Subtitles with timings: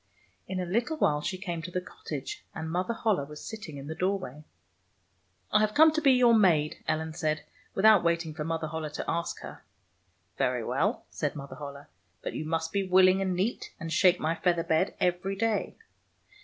[0.47, 3.85] In a little while she came to the cottage, and Mother HoUe was sitting in
[3.85, 4.43] the door way.
[5.51, 7.43] "I have come to be your maid," Ellen said,
[7.75, 9.61] without waiting for Mother HoUe to ask her."
[10.39, 11.85] Very well," said Mother HoUe,''
[12.23, 15.75] but you must be wiUing and neat, and shake my feather bed ever}^ day."